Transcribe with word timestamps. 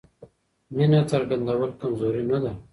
مینه 0.75 0.99
څرګندول 1.11 1.71
کمزوري 1.81 2.23
نه 2.29 2.37
ده. 2.43 2.51